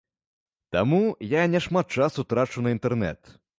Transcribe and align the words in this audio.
Таму, 0.75 1.01
я 1.35 1.43
не 1.53 1.61
шмат 1.67 1.95
часу 1.99 2.27
трачу 2.35 2.67
на 2.67 2.75
інтэрнэт. 2.79 3.33